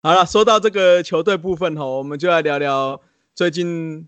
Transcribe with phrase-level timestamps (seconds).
[0.00, 3.00] 好了，说到这个球队部分吼，我们就来聊聊
[3.34, 4.06] 最近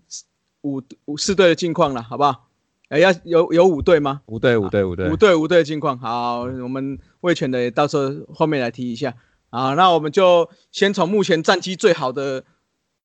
[0.61, 2.47] 五五四队的近况了，好不好？
[2.87, 4.21] 哎，要有有五队吗？
[4.27, 5.99] 五队，五队，五队，五队，五队的近况。
[5.99, 9.13] 好，我们卫权的到时候后面来提一下。
[9.49, 12.45] 啊，那我们就先从目前战绩最好的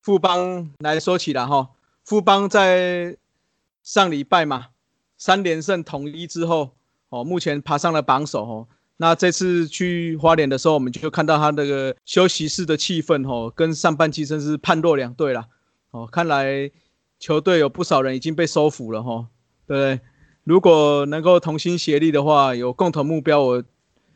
[0.01, 1.71] 富邦来说起了哈。
[2.05, 3.17] 富邦在
[3.83, 4.67] 上礼拜嘛，
[5.17, 6.71] 三连胜统一之后，
[7.09, 8.67] 哦，目前爬上了榜首哦。
[8.97, 15.47] 那这次去花莲的时候，我们就看到他那个休息室的气氛，哦，跟上半季真是判若两队了。
[15.91, 16.69] 哦，看来
[17.19, 19.27] 球队有不少人已经被收服了，吼，
[19.67, 19.99] 对不对？
[20.43, 23.63] 如果能够同心协力的话，有共同目标，我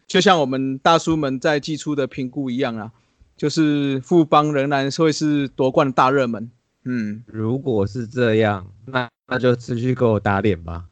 [0.08, 2.92] 就像我们大叔们在季初的评估一样啊，
[3.38, 6.50] 就是富邦仍然会是夺冠的大热门。
[6.86, 10.86] 嗯，如果是这样，那那就持续给我打脸吧。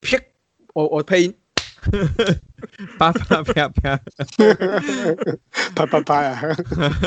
[0.00, 0.16] 啪，
[0.72, 1.34] 我我配音。
[2.98, 4.00] 啪啪啪啪，
[5.74, 6.40] 啪啪啪呀！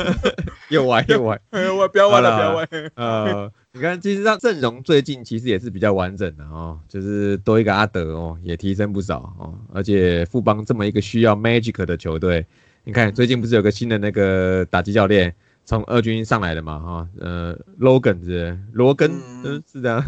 [0.70, 1.40] 又歪又歪，
[1.78, 2.68] 我不要歪了，不要歪。
[2.96, 9.54] 呃，你看，其实上阵容最近其实也是比较完整的哦，就是多一个阿德哦，也提升不少哦。
[9.72, 12.44] 而且富邦这么一个需要 magic 的球队，
[12.84, 16.78] 你看最近不是有个新的那个打击教练从二军上来的嘛？
[16.78, 19.10] 哈，呃，Logan 是罗根，
[19.44, 20.04] 嗯，是这样，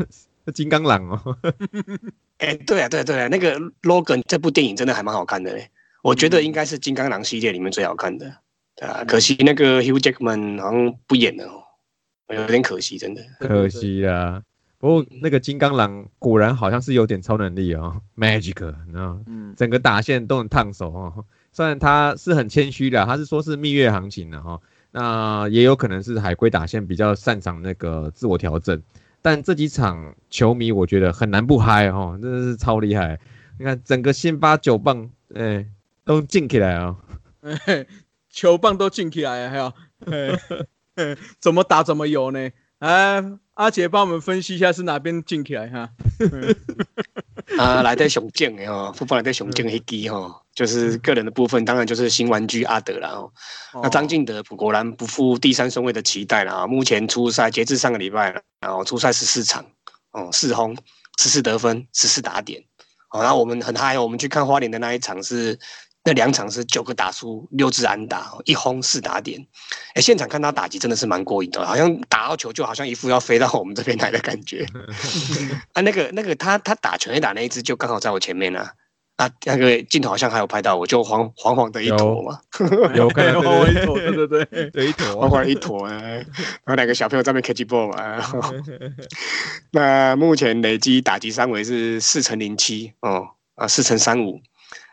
[0.53, 1.37] 金刚狼哦。
[2.39, 5.69] 哎，对啊，对对啊，那个《Logan》这部电影真的还蛮好看的嘞，
[6.03, 8.31] 我觉得应该是金刚狼系列里面最好看的，
[8.77, 14.43] 对啊，可惜那个 Hugh Jackman 好像不演了哦，有点可惜，真的可惜啊。
[14.79, 21.25] 不过那个金刚狼果然好像是有点超能力哦，Magic，你知道嗯，整个打线都很烫手哦。
[21.51, 24.61] 虽然他是很谦虚的，他是说是蜜月行情的哈，
[24.93, 28.81] 那也有可能是海龟打线比较擅长那个自我调整。
[29.27, 33.19] 但这几场球迷我觉得很难不嗨哦，真的是超厉害！
[33.59, 35.67] 你看整个辛巴九棒，哎，
[36.05, 36.97] 都进起来哦，
[38.31, 39.73] 球棒都进起来了，还有，
[41.41, 42.51] 怎么打怎么有呢？
[42.79, 43.23] 哎，
[43.55, 45.89] 阿杰帮我们分析一下是哪边进起来哈？
[47.59, 53.33] 啊，来在雄健的哈，副帮来在雄健一击哈，就是个人的部分，当然就是新玩具阿德了哦。
[53.83, 56.67] 那张敬德果然不负第三顺位的期待了啊！
[56.67, 59.65] 目前初赛截至上个礼拜了，然后初赛十四场，
[60.13, 60.77] 哦，四轰，
[61.19, 62.63] 十四得分，十四打点。
[63.09, 65.59] 好，然后我们很嗨哦，我们去看花莲的那一场是。
[66.07, 69.45] 那两场是九个打出六支安打，一轰四打点。
[69.95, 74.65] 哎，现场看他打击真的是蛮过瘾的，好像打到球就好像一副要飞到我们这边来的感觉。
[75.75, 78.65] 啊，那个那个他他打全垒打那一只就刚好在我前面呢。
[79.17, 82.39] 啊，那个镜头好像还有拍到我，就黄黄黄的一坨嘛。
[82.95, 85.89] 有看到黄黄一坨，对对对，一坨黄黄一坨。
[85.89, 86.25] 然
[86.67, 88.53] 后两个小朋友在那边 catch ball 嘛。
[89.73, 94.41] 那目前累积打击三围是四乘零七哦，啊四乘三五。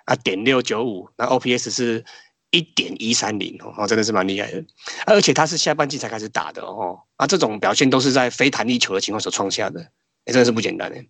[0.06, 2.03] 啊，点六九五，那 OPS 是
[2.52, 4.64] 一点一三零哦，真的是蛮厉害的。
[5.06, 9.80] 而且他是下半季才开始打的哦，啊，这种表现都是在非弹力球的情况所创下的，
[10.25, 11.08] 也真的是不简单诶。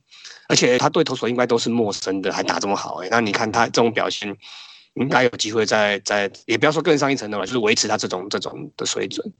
[0.47, 3.07] 而且他对投手应该都是陌生的，还打这么好诶。
[3.09, 4.35] 那你看他这种表现，
[4.95, 9.33] 应该有机会在在，也不要说更上一层楼了，就是维持他这种这种的水准。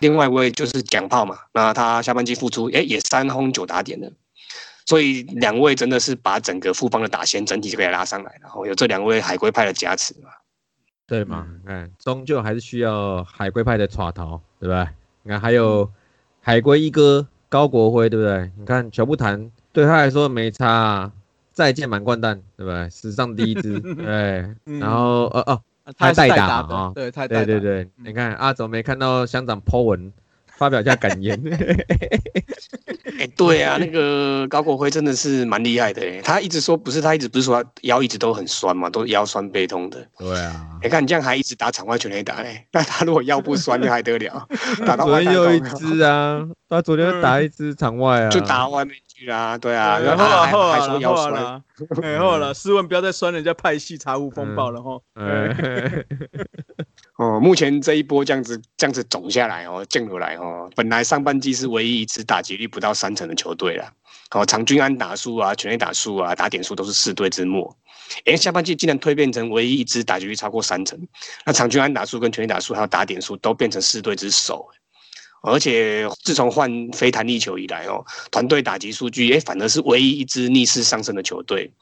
[0.00, 4.10] 另外一位就是蒋炮嘛，那他下半季复出，诶，也三轰九打点的。
[4.88, 10.30] 所以两位真的是把整个复邦的打线整体就给拉上来，然后有这两位海龟派的加持嘛？
[11.06, 11.46] 对嘛？
[11.66, 14.88] 看，终究还是需要海龟派的耍头，对不对？
[15.24, 15.90] 你看还有
[16.40, 18.50] 海龟一哥高国辉，对不对？
[18.56, 21.12] 你看球不谈对他来说没差，
[21.52, 22.88] 再见满贯蛋，对不对？
[22.88, 24.54] 史上第一支，对。
[24.80, 25.62] 然后呃哦，
[25.98, 30.10] 他代打啊，对，对对对，你看阿总没看到乡长 po 文。
[30.58, 31.40] 发表一下感言。
[33.18, 40.06] 哎，对啊，那个高国辉真的是蛮厉害的哎，他一直说不是，他一直不是说腰一直都很酸嘛，都腰酸背痛的。
[40.18, 44.46] 对啊，你看你这样还一直打场外全垒打哎， 那他如果腰不酸就还得了？
[44.86, 51.62] 打到昨天又一只啊，他昨天打一只场外啊，就打外面去啊，对啊，然后还还说腰酸，
[52.00, 55.00] 然后了，试问不要再酸人家派系茶壶风暴了哈。
[57.16, 63.92] 哦，目前这一波这样子这样子走下来哦，降下来哦，本来上半季是唯一一支打击率不到三成的球队了。
[64.30, 67.76] 哦，场均安打数啊，全垒打数啊，打点数都是四队之末。
[68.24, 70.96] 哎，下半季竟然蜕变成唯一一支打击率超过三成，
[71.44, 74.68] 那场均安打数跟全垒打数还有打点数都变成四队之首。
[75.42, 81.72] 而且自从换非弹力球以来哦，团队打击数据哎，反而是唯一一支逆势上升的球队。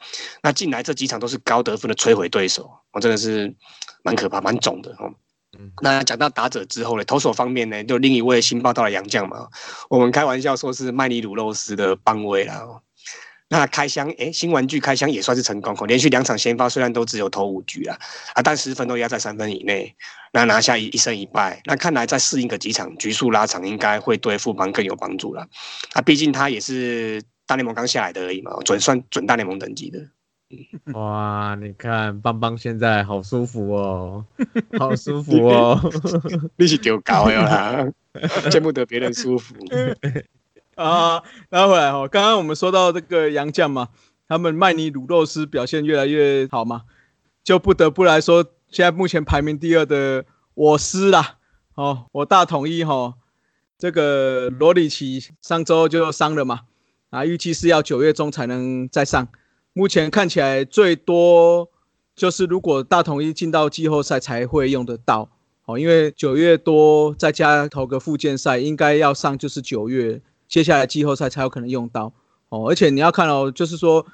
[0.42, 3.54] 那进来这几场都是高得分的摧毁对手，我真的是
[4.02, 5.12] 蛮可怕、蛮肿的哦。
[5.80, 9.48] 那讲到打者之后呢，投手方面呢，就另一位新报道的洋将嘛，
[9.88, 12.62] 我们开玩笑说是麦尼鲁肉丝的邦威啦。
[13.48, 17.96] 那开箱，哎，新玩具开箱也算是成功，连续两场先发虽然都只有投五局啊，
[18.34, 19.94] 啊，但十分都压在三分以内，
[20.32, 25.46] 那拿下一一胜一败，那看来再适应个几场局数拉长，应该会对富邦更有帮助了。
[25.92, 30.00] 啊，毕竟他也是大联盟刚下来的而已嘛，准算准大联盟等级的。
[30.92, 34.24] 哇，你看邦邦现在好舒服哦，
[34.78, 35.80] 好舒服哦，
[36.56, 37.86] 你是丢高了啦，
[38.50, 39.54] 见不得别人舒服。
[40.84, 43.88] 啊，拉回来哦，刚刚我们说到这个杨将嘛，
[44.28, 46.82] 他们麦尼鲁洛斯表现越来越好嘛，
[47.42, 51.38] 就不得不来说，现在目前排名第二的我师啦，
[51.76, 53.14] 哦，我大统一哈，
[53.78, 56.60] 这个罗里奇上周就伤了嘛，
[57.08, 59.26] 啊，预计是要九月中才能再上，
[59.72, 61.70] 目前看起来最多
[62.14, 65.30] 就是如果大统一进到季后赛才会用得到，
[65.64, 70.20] 哦，因为九月多再加投个附件赛，应该要上就是九月。
[70.48, 72.12] 接下来季后赛才有可能用到
[72.48, 74.06] 哦，而且你要看哦，就是说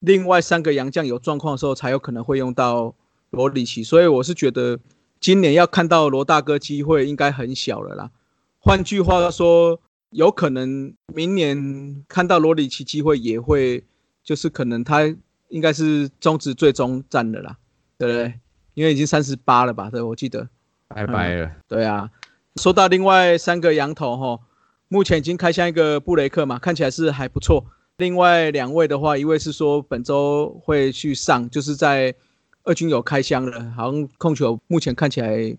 [0.00, 2.94] 另外三个洋将有状况的时候才有可能会用到
[3.30, 4.78] 罗里奇，所以我是觉得
[5.20, 8.10] 今年要看到罗大哥机会应该很小了啦。
[8.58, 9.78] 换句话说，
[10.10, 13.84] 有可能明年看到罗里奇机会也会，
[14.24, 15.02] 就是可能他
[15.48, 17.56] 应该是终止最终战的啦，
[17.98, 18.40] 对不对？
[18.74, 19.90] 因为已经三十八了吧？
[19.90, 20.48] 对，我记得
[20.88, 21.50] 拜拜了。
[21.68, 22.10] 对啊，
[22.56, 24.40] 说到另外三个羊头哈。
[24.88, 27.66] 目前已经开箱一个布雷克嘛，看起来是还不错。
[27.96, 32.14] 另外两位的话，一位是说本周会去上，就是在
[32.62, 35.56] 二军有开箱了，好像控球目前看起来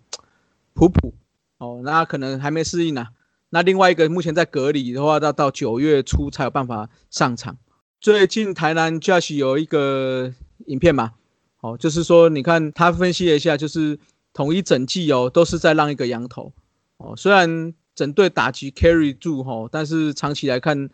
[0.73, 1.13] 普普
[1.57, 3.07] 哦，那可能还没适应呢。
[3.49, 7.57] 那另外一个目前在隔离的话，要到九月初才有办法上场。
[7.99, 10.31] 最近台南 Josh 有一个
[10.67, 11.13] 影片嘛，
[11.59, 13.99] 哦，就是说你看他分析了一下，就是
[14.31, 16.53] 统一整季哦都是在让一个羊头
[16.97, 17.73] 哦，虽然。
[17.97, 20.87] 整队打击 carry 住吼，但是长期来看，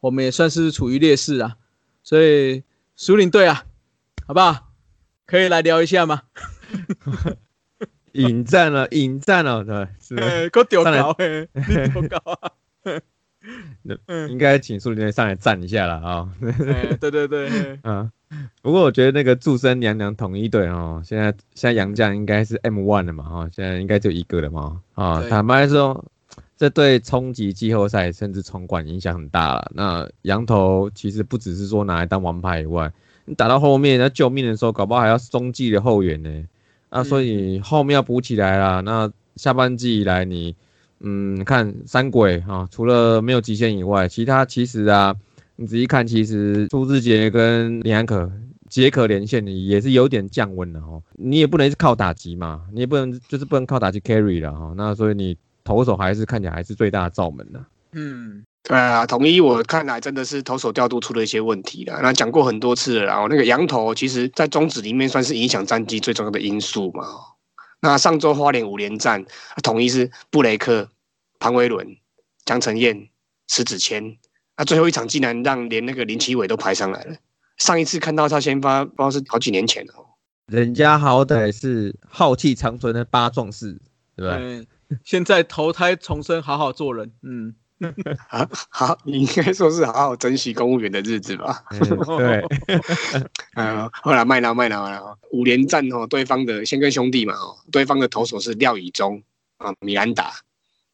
[0.00, 1.56] 我们也算是处于劣势啊。
[2.02, 2.64] 所以
[2.96, 3.64] 苏领队啊，
[4.26, 4.72] 好不好？
[5.24, 6.22] 可以来聊一下吗？
[8.14, 10.50] 引战了，引战了，对，是。
[10.50, 11.48] 够屌高诶，
[11.94, 12.50] 够高啊！
[14.28, 16.28] 应该请苏林队上来站一下了啊。
[17.00, 18.10] 对对对，嗯。
[18.62, 25.22] 不过我觉得那个祝生娘娘统一队哦，现在现在杨将应该是 M one 了嘛哈，现在应该就一个了嘛啊。
[25.28, 26.04] 坦白说。
[26.58, 29.70] 这对冲击季后赛甚至冲冠影响很大了。
[29.72, 32.92] 那羊头其实不只是说拿来当王牌以外，
[33.26, 36.44] 你打到后面要救命的时候，搞不好还要中继的后援呢。
[36.88, 38.82] 啊，所以后面要补起来了。
[38.82, 40.56] 那下半季以来，你
[40.98, 45.14] 嗯看三鬼哈，除了没有极限以外，其他其实啊，
[45.54, 48.28] 你仔细看，其实朱志杰跟林安可
[48.68, 51.00] 杰可连线也是有点降温了哦。
[51.12, 54.74] 你也不能是靠打击嘛，你也不能就是不能靠打击 carry 了哈。
[54.76, 55.36] 那所以你。
[55.68, 57.60] 投手还是看起来还是最大的罩门呢。
[57.92, 62.00] 嗯，对啊，统一我看来真的是投手调度出了一些问题了。
[62.02, 67.04] 那讲过很多次了，然后那个羊头其实在中指里面算是影响战绩最重要的因素嘛。
[67.82, 69.22] 那上周花莲五连战，
[69.62, 70.88] 统一是布雷克、
[71.38, 71.86] 庞威伦、
[72.46, 73.10] 江承彦、
[73.46, 74.16] 石子谦，
[74.56, 77.14] 那最后一场竟然让连那个林奇伟都排上来了。
[77.58, 79.92] 上一次看到他先发，不知道是好几年前了。
[80.46, 83.78] 人家好歹是浩气长存的八壮士，
[84.16, 84.66] 对不对？
[85.04, 87.12] 现在投胎重生，好好做人。
[87.22, 87.54] 嗯，
[88.28, 91.64] 啊，好，你应该说是好好珍惜公务员的日子吧。
[92.16, 92.44] 对，
[93.54, 99.22] 啊，后来麦拿麦拿了五连战哦，对方的先跟兄弟嘛哦，对方的投手是廖以忠
[99.58, 100.32] 啊，米兰达，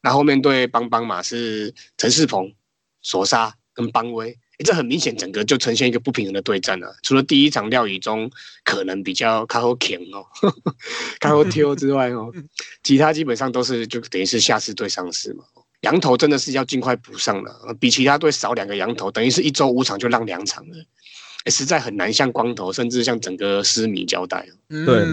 [0.01, 2.53] 那后面对邦邦嘛是陈世鹏、
[3.01, 4.39] 索沙跟邦威。
[4.63, 6.95] 这很明显，整个就呈现一个不平衡的对战了。
[7.03, 8.31] 除了第一场廖宇中
[8.63, 10.25] 可能比较卡好强哦，
[11.19, 12.33] 卡好挑之外哦，
[12.83, 15.45] 其他基本上都是就等于是下次对上司嘛。
[15.81, 20.77] 羊头真的是要尽快补上了，比其他队少两个羊头，等于是一周五场就让两场了，
[21.51, 24.47] 实在很难向光头甚至向整个狮迷交代。
[24.69, 25.05] 对，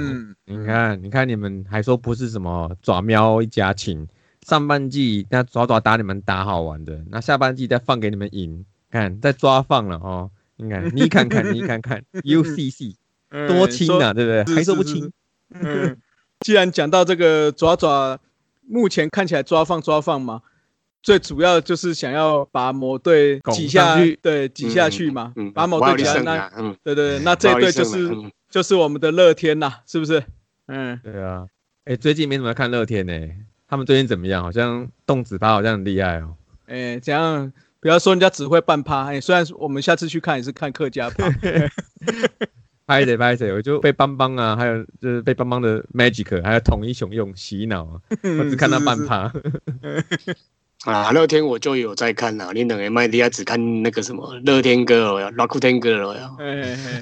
[0.46, 4.08] 你看，你看你们还说不是什么爪喵一家亲，
[4.48, 8.64] 上半季那爪爪打你们打好玩的，那下半季再放给你们赢。
[8.92, 10.30] 看，在抓放了哦！
[10.58, 12.96] 你看， 你看看，你看看， UCC
[13.48, 14.56] 多轻啊，对不对？
[14.56, 15.12] 还说不清。
[15.54, 15.98] 嗯，
[16.42, 18.20] 既然讲到这个爪爪，
[18.68, 20.42] 目前看起来抓放抓放嘛，
[21.02, 26.50] 最主要就是想要把某队挤下去，对，挤下去嘛，把某队挤下那，
[26.84, 28.10] 对对，那这队就是
[28.50, 30.24] 就是我们的乐天呐，是不是？
[30.68, 31.46] 嗯，对啊。
[31.86, 33.14] 哎，最近没怎么看乐天呢，
[33.68, 34.44] 他们最近怎么样？
[34.44, 36.36] 好像动子趴好像很厉害哦。
[36.68, 37.52] 哎，怎样。
[37.82, 41.28] 不要说人家只会半趴，哎，虽然我们下次去看也是看客家趴，
[42.86, 48.00] 拍谁拍谁，我就被邦邦啊，还有就是被邦邦的 Magic，还有统一雄用洗脑啊，
[48.40, 49.34] 我只看到半趴。
[50.86, 56.30] 啊，乐天我就有在看啊，你等个麦迪亚只看那个什么乐天哥了呀，拉库天哥了呀，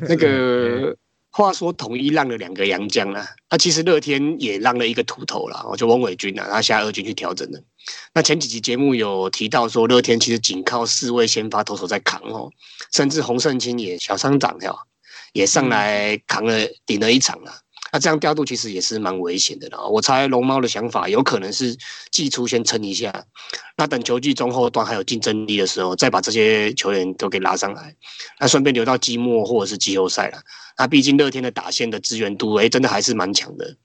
[0.07, 0.95] 那个。
[1.39, 7.60] 话说统一让了两个洋将啊，那其实乐天也让了一个土头了，我就翁伟军啊，他下二军去调整了。
[8.13, 12.51] 那前几集节目有提到说，乐天其实仅靠四位先发投手在扛哦，
[12.91, 14.86] 甚至洪胜清也小伤长了，
[15.31, 16.53] 也上来扛了
[16.86, 17.53] 顶了一场了。
[17.91, 19.79] 那这样调度其实也是蛮危险的啦。
[19.84, 21.75] 我猜龙猫的想法有可能是
[22.12, 23.25] 季初先撑一下，
[23.77, 27.96] 那等球季中后段还有竞争力的时候，再把这些球员都给拉上来，
[28.39, 30.39] 那顺便留到季末或者是季后赛了。
[30.79, 33.75] 那毕竟乐天的打线的资源度，哎，真的还是蛮强的。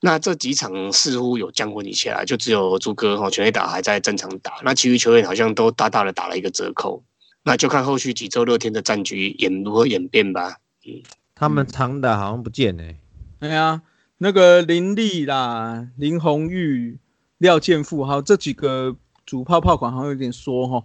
[0.00, 7.04] 那这几场似乎有降温一下，就只有朱哥哈全垒打还在正常打，那其余球员好像都大大的打了一个折扣。
[7.42, 10.56] 那就看后续几周乐天的战局演如何演变吧。
[10.86, 11.02] 嗯，
[11.34, 12.98] 他们长打好像不见欸。
[13.40, 13.82] 哎呀，
[14.16, 16.98] 那个林立啦、林红玉、
[17.36, 20.84] 廖建富，还有这几个主炮炮管好像有点缩哈。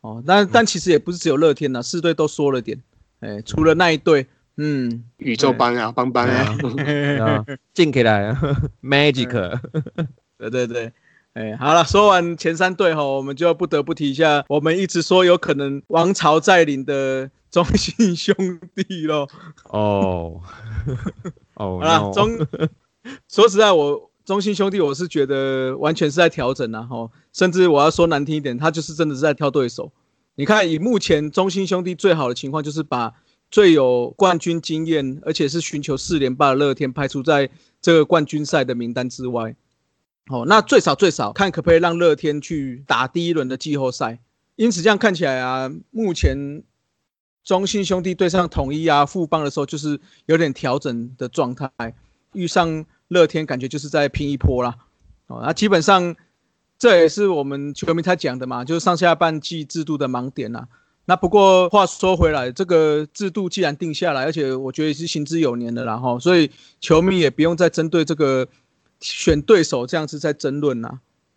[0.00, 2.82] 哦，但但其实也不是只有乐天呐，四队都缩了点。
[3.20, 7.44] 哎，除了那一队，嗯，宇宙班啊，帮帮 啊，
[7.74, 8.34] 进起来，
[8.82, 9.60] Magic，
[10.38, 10.92] 对对对。
[11.34, 18.34] 哎，好了，说完前三队哈，我们就不得不提一下，我们一直说有可能王朝再临的中信兄
[18.74, 19.28] 弟喽。
[19.64, 20.40] 哦，
[21.56, 22.38] 哦，好了，中，
[23.28, 29.92] 说实在，我中信兄弟，我是觉得完全是在调整啊，哈，甚至我要说难听一点，他就是真的是在挑对手。
[30.36, 33.12] 你看，以目前中信兄弟最好的情况，就是把
[33.50, 37.48] 最有冠军经验，而且是寻求四连霸的乐天排除在
[37.80, 39.54] 这个冠军赛的名单之外。
[40.28, 44.18] 哦，那最少最少看可不可以让乐天去打第一轮的季后赛。
[44.56, 46.64] 因此这样看起来啊，目前
[47.44, 51.70] 中信兄弟对上统一啊、富邦的时候，就是有点调整的状态。
[52.32, 54.76] 遇上乐天，感觉就是在拼一波啦。
[55.28, 56.16] 哦，那基本上
[56.76, 60.66] 这也是我们球迷他讲的嘛，就是上下半季制度的盲点呐。
[61.06, 68.46] 那不过话说回来，这个制度既然定下来，而且我觉得也是行之有年的啦，哈，所以球迷也不用再针对这个。
[68.98, 70.88] 选对手这样子在争论呐，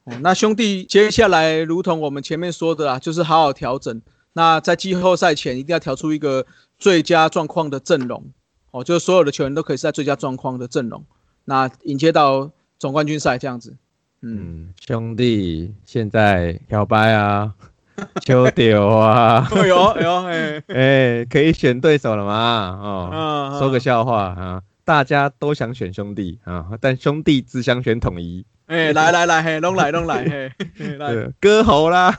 [0.06, 4.02] 哦，那兄弟接下来如同我们前面说的啊，就是好好调整。
[4.32, 6.46] 那在季后赛前一定要调出一个
[6.78, 8.24] 最佳状况的阵容，
[8.72, 11.04] 哦，就是所有的球员都可以是在最佳状况的阵容，
[11.44, 12.50] 那迎接到
[12.80, 13.76] 总冠军赛这样子。
[14.22, 17.54] 嗯，兄弟现在表白啊，
[18.22, 22.80] 秋屌啊，哎呦哎呦哎哎，可以选对手了吗？
[22.82, 24.62] 哦，说个笑话啊。
[24.86, 28.44] 大家都想选兄弟啊，但兄弟只想选统一。
[28.66, 32.12] 哎，来来来，嘿，弄来弄来，嘿，来割喉啦，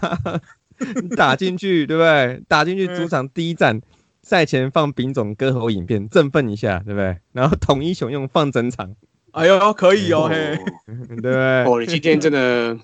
[1.16, 2.40] 打进去，对不对？
[2.46, 3.80] 打进去主场第一站，
[4.22, 7.16] 赛前放丙种割喉影片，振奋一下，对不对？
[7.32, 8.94] 然后统一雄用放整场。
[9.32, 10.58] 哎呦，可以哦，嘿，
[11.22, 12.76] 对哦，你今天真的，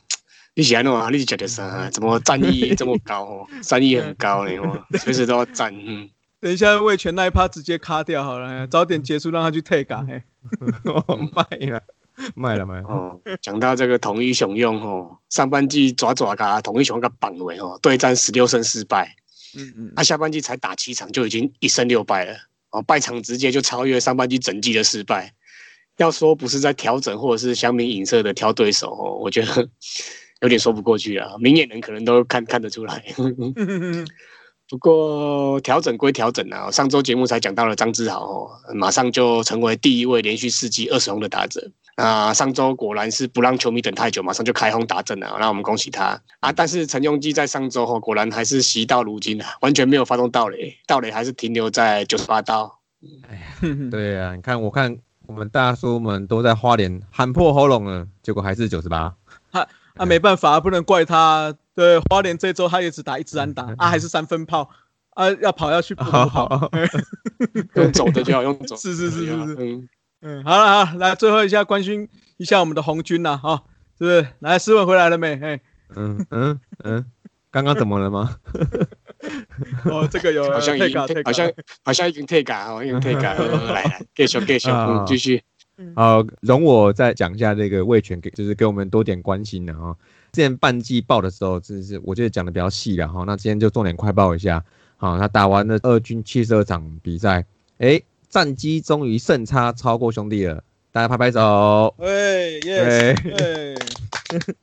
[0.57, 1.11] 你喜欢弄啊？
[1.13, 1.89] 你是觉得啥？
[1.91, 3.25] 怎么战意 这么高？
[3.25, 4.53] 哦，战意很高呢，
[4.99, 5.73] 随时都要战。
[5.87, 6.09] 嗯。
[6.41, 10.07] 等一下，魏权那一趴直接卡掉好了，早点结束，让他去退岗。
[10.07, 10.23] 嘿，
[11.35, 11.83] 卖 了，
[12.35, 12.89] 卖了，卖了。
[12.89, 19.15] 哦，讲到这个统一雄用哦，上半季抓抓噶，统一雄个榜尾哦，对战十六胜四败。
[19.59, 22.35] 嗯嗯，他下半季才打七场就已经一胜六败了，
[22.71, 25.35] 哦，败场直接就超越上半季整季的失败。
[25.99, 29.69] 要说不是在调整或者是相明影射的挑对手哦，我觉得
[30.41, 31.37] 有点说不过去啊。
[31.39, 33.05] 明眼人可能都看看得出来。
[34.69, 42.35] 不过调整归调整啊，上周节目才讲到了张志豪哦，马上就成为第一位连续四季二十轰的打者啊！
[42.35, 46.51] 上周果然是不让球迷等太久，马上就开轰打阵了，那我们恭喜他啊！
[46.51, 52.81] 但是陈庸基在上周哦，果然还是习到如今啊，完全没有发动盗垒，盗垒还是停留在九十八刀。
[53.29, 53.43] 哎呀，
[53.89, 59.15] 对啊，你看，我看我们大叔们都在花莲喊破喉咙了，结果还是九十八。
[59.97, 61.55] 他啊，没办法，不能怪他。
[61.75, 64.69] 对，花莲这周他也只打一支安打啊，还是三分炮
[65.11, 66.71] 啊，要跑要去跑，
[67.75, 68.77] 用走的就好， 用走。
[68.77, 69.89] 是是是是是，嗯
[70.23, 73.63] 嗯，好了好，来最后一下关心一下我们的红军呐，哈，
[73.99, 74.27] 是不是？
[74.41, 75.39] 来，斯文回来了没？
[75.43, 75.61] 哎，
[75.95, 77.05] 嗯嗯嗯，
[77.51, 78.37] 刚刚怎么了吗？
[79.85, 81.51] 哦，这个有好像已经好像
[81.85, 85.43] 好像已经退改哦，已经退改了，来来，继续继续，嗯，继续。
[85.95, 89.95] 好，容我再讲一下这个魏权给，就是给我们多点关心的哈。
[90.33, 93.25] 之前半季报的时候，就是我觉得讲的比较细了哈。
[93.27, 94.65] 那今天就重点快报一下，
[94.97, 97.45] 好，他打完了二军七十二场比赛，
[97.79, 101.95] 哎，战绩终于胜差超过兄弟了，大家拍拍手。
[101.99, 103.15] 哎，耶，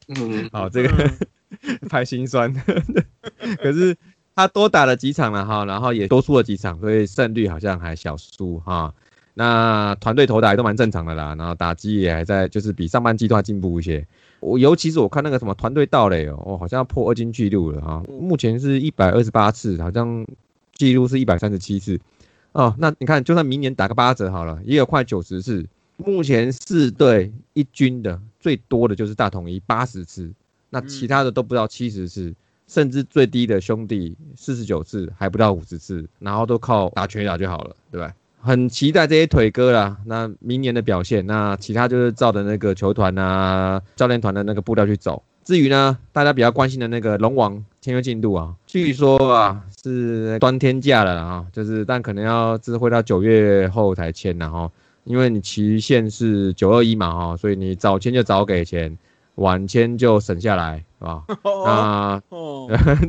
[0.07, 1.11] 嗯， 好，这个
[1.89, 2.51] 拍心酸，
[3.61, 3.95] 可是
[4.35, 8.91] 他多打了几场了哈，然后也多输了几场，所以胜率好像还小输哈。
[9.33, 14.05] 那团队投打也都蛮正常的啦，然后打击也还在，就是比上半季都还进步一些。
[14.39, 18.03] 我尤其是我看那个什么团队盗垒哦，好像要破二金纪录了啊！
[18.07, 20.25] 目前是一百二十八次，好像
[20.73, 21.99] 记录是一百三十七次
[22.51, 22.75] 哦。
[22.77, 25.65] 那你看，就算明年打个八折好了，也有快九十次。
[25.95, 30.29] 目前四队一军的最多的就是大统一八十次，
[30.69, 32.33] 那其他的都不到七十次，
[32.67, 38.13] 甚至最低的兄弟四十九次还不到五十次，然后都靠打全打就好了，对吧？
[38.43, 45.23] 很期待这些腿哥啦，那明年的表现，那其他就是照着那个球团啊、教练团的那个步调去走。
[45.45, 54.69] 至于呢，大家比较关心的那个龙王签约进度啊，据说啊是端天价了啊，就是但可能要只会到九月后才签然后，
[55.05, 58.97] 因为你期限是九二一嘛哈，所以你早签就早给钱，
[59.35, 61.23] 晚签就省下来，是吧？
[61.65, 62.21] 啊，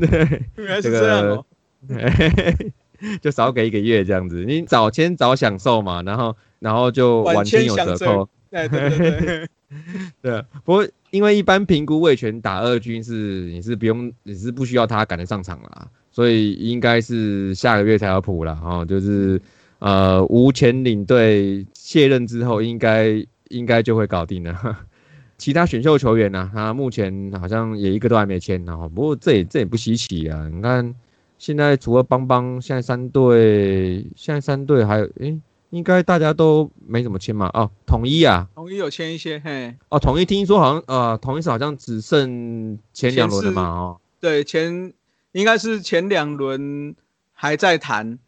[0.00, 1.44] 对， 原来是这样哦。
[3.20, 8.28] 就少给一个月这样子，你早签早享受嘛，然后然后就晚签有折扣。
[8.50, 9.48] 对对对
[10.22, 10.44] 对。
[10.64, 19.40] 不过因为一般评估魏权打二军是你是不用你是不需要他赶得上场啦，所以应该是下个月才要补了哈，就是
[19.80, 24.78] 呃吴前领队卸任之后应该应该就会搞定了。
[25.36, 30.94] 其他选秀球员呢，他目前好像也一个都还没签，然后不过这也这也不稀奇啊，你看。
[31.38, 35.38] 现在除了邦邦，现在三队，现在三队还有，诶，
[35.70, 37.50] 应该大家都没怎么签嘛。
[37.52, 39.74] 哦，统一啊，统一有签一些，嘿。
[39.90, 44.00] 哦，统一听说好像，呃，统一是好像只剩前两轮的嘛，哦。
[44.20, 44.92] 对，前
[45.32, 46.94] 应该是前两轮
[47.32, 48.18] 还在谈，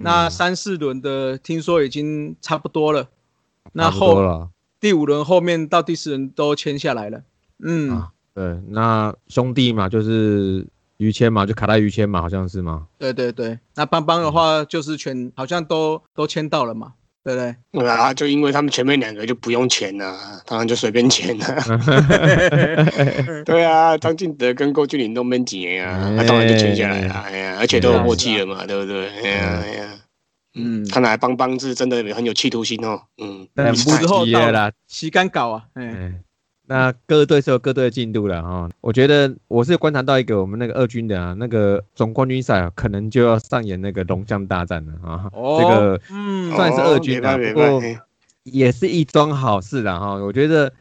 [0.00, 3.08] 那三四轮的听说已经差不多了。
[3.72, 4.48] 那后
[4.80, 7.22] 第五轮后面到第四轮都签下来了。
[7.58, 8.02] 嗯，
[8.32, 10.66] 对，那兄弟嘛，就是。
[11.02, 12.86] 于谦嘛，就卡在于谦嘛，好像是吗？
[12.98, 16.92] 对对对，那邦邦的话就是全好像都都签到了嘛，
[17.24, 17.56] 对不对？
[17.72, 20.16] 对啊，就因为他们前面两个就不用签了，
[20.46, 21.44] 当然就随便签了。
[23.44, 27.14] 对啊，张敬德跟郭俊霖都闷几年啊，那当然就签下来了。
[27.14, 29.08] 哎呀，而且都有默契了嘛，对不对？
[29.08, 29.88] 哎呀哎呀，
[30.54, 33.02] 嗯，看来邦邦是真的很有企图心哦。
[33.22, 36.14] 嗯，不之后到了，洗干搞啊，哎。
[36.72, 45.28] 那各队是有各队的进度了哈，我觉得我是观察到一个我们那个二军的啊，那个总冠军赛啊可能就要上演那个龙象大战了啊。
[45.34, 47.82] 哦，这个嗯算是二军的，不过
[48.44, 50.14] 也是一桩好事了哈。
[50.14, 50.72] 我觉得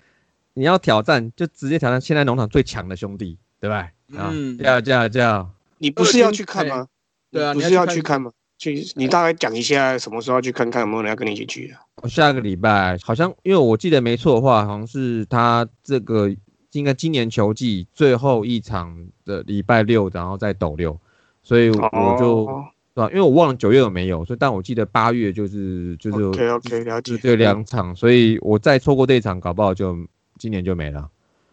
[0.53, 3.89] 你要挑战，就直接挑战现在农场最强的兄弟，对吧？
[4.13, 5.49] 嗯，叫叫叫，
[5.79, 6.87] 你不是要去看吗？
[7.29, 8.31] 对啊，不是要去看吗？
[8.61, 11.81] 去，你大概讲一下什么时候去看看有没有人要跟你一起去啊？
[12.03, 16.29] 我下个礼拜好像，因为我记得没错的话，好像是他这个
[16.73, 18.95] 应该今年球季最后一场
[19.25, 20.95] 的礼拜六，然后再斗六，
[21.41, 22.45] 所以我就
[22.93, 23.09] 对吧？
[23.09, 29.97] 因为我忘了九月有没有，所以但我记得八月就是就是 OK OK 了解这两场，所以我再错过这一场，搞不好就
[30.37, 31.09] 今年就没了。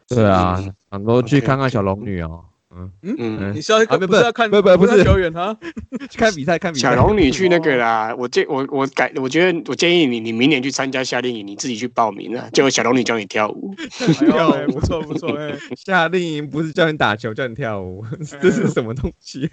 [0.08, 2.44] 对啊，很多去看看小龙女哦。
[2.70, 5.57] 嗯嗯你是要不是要看不不不是球员哈？
[6.16, 6.94] 看比赛看比赛。
[6.94, 13.74] 小龙女去那个啦，我建我我改，我觉得我建议你，你明年去参加夏令营，你自己去报名啊，就小龙女教你跳舞。
[14.20, 15.35] 跳舞不错不错。
[15.83, 18.04] 夏令营不是教你打球，教你跳舞，
[18.40, 19.50] 这是什么东西？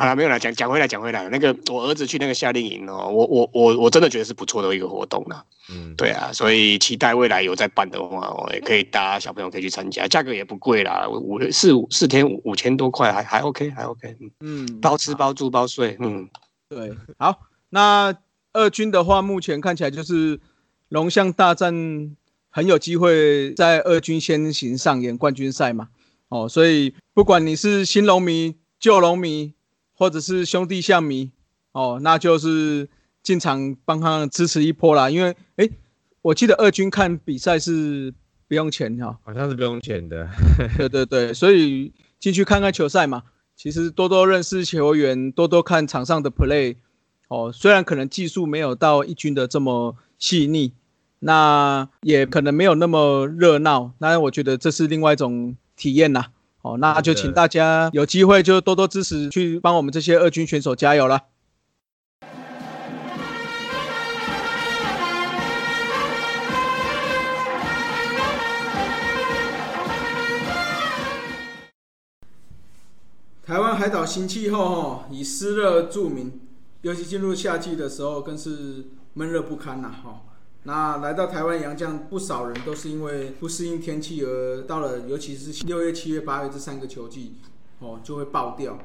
[0.00, 5.44] 好了，没有了，讲讲回来，讲回来，那个我儿子去那个夏令营哦，我我我我真的觉得是不错的一个活动啦。
[5.70, 14.16] 嗯，对啊，所以期待未来有在办的话，我也可以大家小朋友可以去参加，价格也不贵啦，五四五四天五五千多块，还还 OK，还 OK。
[14.40, 15.98] 嗯，包吃包住包睡。
[16.00, 16.26] 嗯，
[16.70, 18.16] 对，好，那
[18.54, 20.40] 二军的话，目前看起来就是
[20.88, 22.16] 龙象大战
[22.48, 25.88] 很有机会在二军先行上演冠军赛嘛。
[26.30, 29.52] 哦，所以不管你是新龙迷、旧龙迷。
[30.00, 31.30] 或者是兄弟象迷
[31.72, 32.88] 哦，那就是
[33.22, 35.10] 进场帮他支持一波啦。
[35.10, 35.68] 因为哎，
[36.22, 38.14] 我记得二军看比赛是
[38.48, 40.26] 不用钱哈，好像是不用钱的。
[40.78, 46.76] 对对对，所以进去看看球赛嘛，其实多多认识球员，多多看场上的 play
[47.28, 47.52] 哦。
[47.52, 50.72] 虽然可能技术没有到一军的这么细腻，
[51.18, 56.24] 那也可能没有那么热闹，那我觉得这是另外一种体验呐。
[56.62, 61.22] 好，那就请大家有机会就多多支持，去帮我们这些二军选手加油了。
[73.42, 76.40] 台湾海岛新气候哈，以湿热著名，
[76.82, 80.20] 尤其进入夏季的时候，更是闷热不堪呐哈。
[80.64, 87.36] 那来到台湾洋将，不少人都是因为不适应天气而到了，尤其是六月、七月、八月这三个球季，
[87.78, 88.78] 哦，就会爆掉。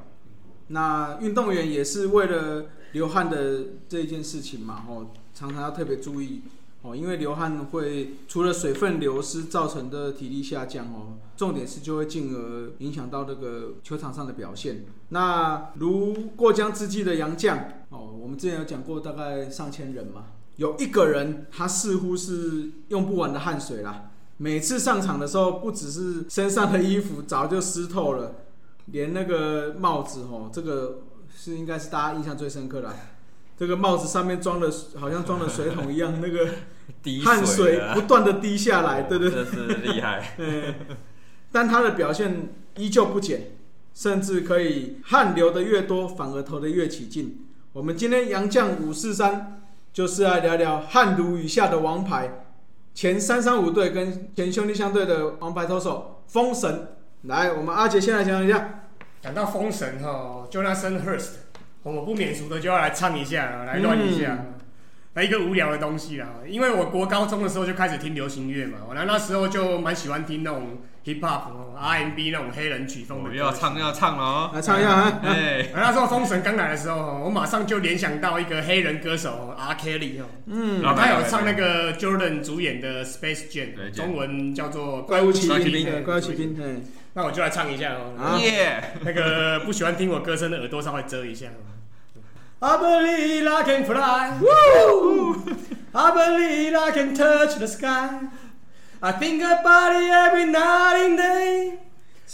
[0.67, 6.43] 那运动员也是为了流汗的这一件事情嘛，哦，常常要特别注意，
[6.81, 14.85] 哦，因为流汗会除了水分流失造成的体力下降哦，重点是就会进而影响到这个球场上的表现。
[15.09, 17.57] 那如过江之鲫的杨将
[17.89, 24.11] 哦，我们之前有讲过，大概上千人嘛，有一个人他似乎是用不完的汗水啦。
[24.37, 28.35] 每次上场的时候，不只是身上的衣服早就湿透了，
[28.87, 32.93] 连那个帽子哦，这个是应该是大家印象最深刻的。
[33.57, 36.49] 这个帽子上面装的，好像装了水桶一样， 那个
[37.23, 40.35] 汗水不断的滴下来，对对，这是厉害。
[40.39, 40.75] 嗯，
[41.53, 43.55] 但他的表现依旧不减，
[43.93, 47.45] 甚至可以汗流的越多，反而投的越起劲。
[47.71, 49.64] 我们今天杨将五四三，
[49.95, 52.29] 就是来聊聊汗如雨下的王牌。
[52.93, 56.89] 前三三五队跟前兄弟相对的王牌投手封神，
[57.21, 58.89] 来，我们阿杰先来讲一下。
[59.21, 61.29] 讲到封神哈，Jonathan Hurst，
[61.81, 64.37] 我们不免俗的就要来唱一下，来乱一下，
[65.15, 66.27] 来一个无聊的东西啦。
[66.47, 70.77] 因为我国高中的时候就开始听流行乐嘛，我那那时候就蛮喜欢听那种。
[71.05, 75.19] hip hop、R&B 那种黑人曲风的，要唱要唱了哦，来唱一下啊！
[75.23, 79.75] 哎， 那时候封神刚来的时候，我马上就联想到一个黑人歌手 R.
[79.75, 86.81] Kelly 哦，嗯，他有唱那个 Jordan 主演的 Space Jam，中文叫做怪物骑兵，怪物骑兵，对，
[87.13, 88.95] 那我就来唱一下哦，耶！
[89.03, 91.49] 那个不喜欢听我歌声的耳朵稍微遮一下。
[92.61, 95.43] I believe I can fly, Woo!
[95.93, 98.09] I believe I can touch the sky.
[99.01, 101.79] I think about it every night and day.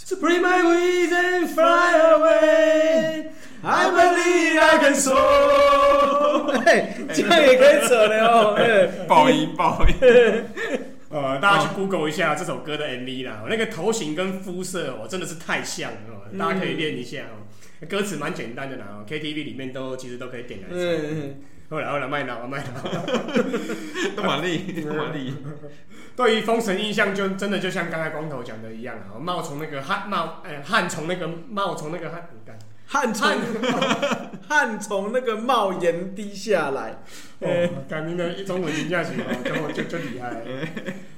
[0.07, 3.31] To bring my wings and fly away.
[3.63, 6.63] I believe I can soar.
[7.13, 8.55] 这样也可以扯的哦。
[9.07, 9.95] 爆音爆音。
[11.09, 13.43] 呃，大家去 Google 一下这首歌的 MV 啦。
[13.49, 16.29] 那个头型跟肤色哦，真的是太像了。
[16.39, 17.43] 大家可以练一下哦。
[17.89, 20.77] 歌词蛮简单的啦，KTV 里面都其实都可以点来唱。
[21.69, 22.83] 后来后来卖脑麦脑，
[24.15, 25.33] 都蛮厉，都蛮厉。
[26.15, 32.29] 对于封神印象，就真的就像刚才光头讲的一样啊，冒从那个汉冒，哎，汉从那个冒从那个汉
[32.87, 33.29] 汉从
[34.49, 37.01] 汉从那个帽檐滴下来。
[37.41, 40.41] 哦，改名的中文评价型哦，就就就厉害。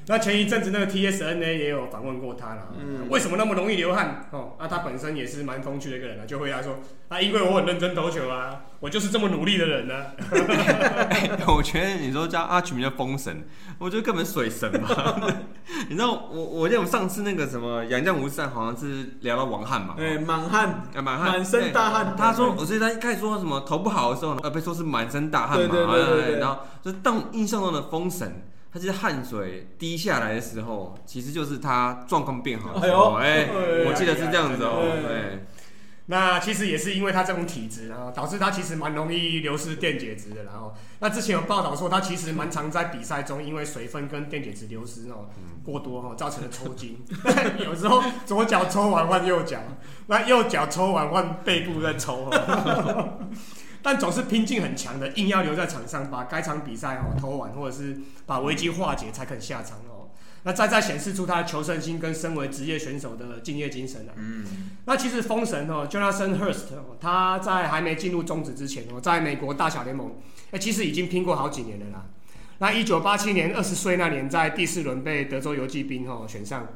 [0.06, 2.68] 那前一阵子那个 T S N A 也有访问过他了，
[3.10, 4.26] 为什么那么容易流汗？
[4.32, 9.94] 哦，那他本身也是蛮风趣的一个人啊，就回答说啊，因为我很认真投球啊，我就是这么努力的人呢。
[11.48, 13.46] 我觉得你说叫阿曲名叫风神，
[13.78, 15.22] 我觉得根本水神吧。
[15.88, 22.14] 你知道我我记得我上次那个什么杨绛无善好像是聊到王翰嘛，对，满汉，满汉，满身大汗。
[22.18, 28.44] 他说，我记得他一开始说什么投不好的时候，呃，被说是满身大汗嘛，对对对对，然后就当印象中的风神。
[28.76, 33.14] 他就是汗水滴下来的时候，其实就是他状况变好的时候。
[33.18, 33.48] 哎，
[33.86, 34.82] 我记得是这样子哦。
[35.08, 35.46] 对，
[36.08, 40.46] 那其实也是因为他这种体质，然后导致他其实蛮容易流失电解质的。
[40.46, 45.30] 然后，那之前有报道说，他其实蛮常在比赛中因为水分跟电解质流失哦
[45.64, 46.98] 过多哈，造成了抽筋。
[47.64, 49.60] 有时候左脚抽完换右脚，
[50.08, 52.28] 那右脚抽完换背部再抽。
[53.84, 60.08] 但总是拼劲很强的，硬要留在场上，把该场比赛哦投完，或者是把危机化解才肯下场哦。
[60.46, 64.12] 那再再显示出他的求胜心跟身为职业选手的敬业精神啊。
[64.16, 64.46] 嗯。
[64.86, 66.64] 那其实封神哦，Jonathan Hurst，
[67.00, 70.16] 他在还没进入中职之前哦，在美国大小联盟，
[70.52, 72.06] 哎，其实已经拼过好几年了啦。
[72.60, 76.68] 那一九八七年二十岁那年，在第四轮被德州游骑兵哦选上，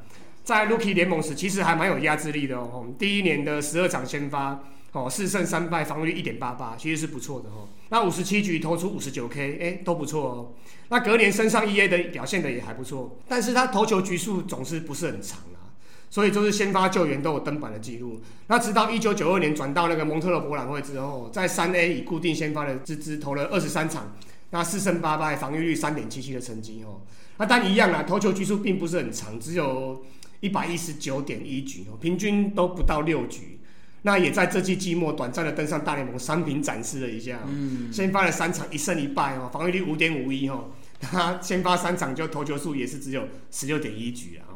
[0.43, 2.85] 在 Rookie 联盟时，其实还蛮有压制力的哦。
[2.99, 4.61] 第一年的十二场先发。
[5.05, 7.67] 哦，四胜三败，防御率一点八八，其实是不错的哦。
[7.89, 10.53] 那五十七局投出五十九 K，哎，都不错哦。
[10.89, 15.75] 那隔年升上一 A 的表现的也还不错，但是他投球局数总是不是很长啊，
[16.09, 18.21] 所以就是先发救援都有登板的记录。
[18.47, 24.15] 那直到一九九二年转到那个蒙特勒博览会之后，在三 A 以固定先发的资质投了二十三场，
[24.51, 27.01] 那四胜八败，防御率三点七七的成绩哦。
[27.37, 30.03] 那但一样啊，投球局数并不是很长，只有
[30.39, 33.56] 一百一十九点一局哦，平均都不到六局。
[34.03, 40.65] 那也在这季季末短暂的登上大联盟三平展示了一下，嗯，先发了三场一胜一败哦，防御率五点五一哦，
[40.99, 44.47] 他 先发三场就投球数也是只有十六点一局啊。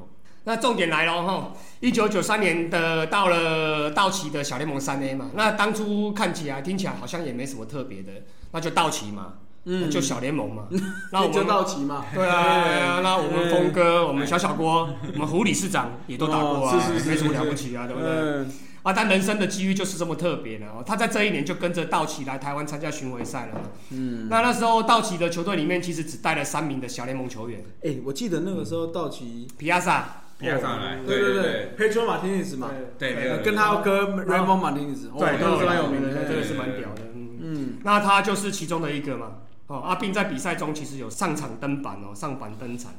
[0.43, 8.11] 那重点来了哈，一九九三年的到了道奇的小联盟三 A 嘛，那当初看起来听起来好像也没什么特别的，
[8.51, 9.33] 那就道奇嘛，
[9.65, 10.67] 嗯，就小联盟嘛，
[11.13, 18.47] 那我们就道奇嘛，对啊，那我们峰哥，我们小小郭，我们胡理事长也都打过啊，是是是，没什么了不起啊，对不对？
[18.83, 20.83] 啊，但人生的机遇就是这么特别的哦。
[20.85, 23.61] 他在这一年就跟着道奇来台湾参加巡回赛了。
[23.91, 27.63] 嗯，那那时候道奇的球队里面其实只带了三名的小联盟球员。
[27.83, 37.01] 哎，我记得那个时候道奇皮亚萨，皮亚萨来，对对对，Pedro Martinez 嘛，对，跟他哥 Raymond Martinez，对，都是蛮有名的，真的是蛮屌的。
[37.43, 39.33] 嗯，那他就是其中的一个嘛。
[39.67, 42.91] 哦，阿斌在比赛中其实有上场登板哦，上板登场。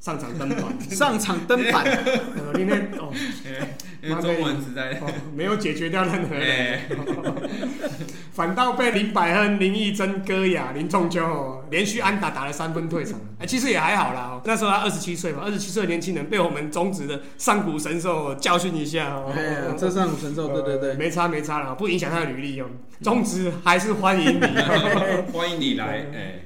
[0.00, 1.82] 上场登板， 上场登板，
[2.36, 3.10] 呃，今天哦，
[4.04, 5.00] 因为中文实在
[5.34, 6.80] 没有解决掉任何人，
[8.32, 13.18] 反倒被林百亨、林义珍、戈雅、林仲秋哦，连续安打打了三分退场。
[13.38, 19.32] 哎，其实也还好啦，哦，那时候他二十七岁嘛，二十七岁的年轻人被我们中职的上古神兽教训一下哦。
[19.34, 22.66] 哎，这上古神兽，对对对，没差没差了，不影响他的履历哦。
[23.02, 24.40] 中职还是欢迎你，
[25.32, 26.06] 欢迎你来。
[26.14, 26.42] 哎，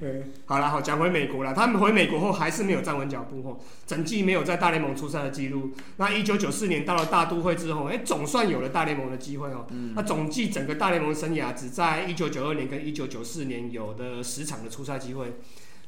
[0.46, 3.58] 好了，好讲回美国了，他们回美国后还是没有站稳脚步哦。
[3.86, 5.72] 整季没有在大联盟出赛的记录。
[5.96, 9.66] 那一九九四年到了大都会之后，哎，总算有了大联盟的机会哦。
[9.94, 15.38] 那总计整个大联盟生涯只在一九九二年跟一九九四年有的十场的出赛机会。